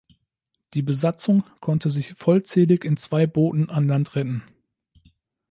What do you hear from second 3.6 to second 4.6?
an Land retten.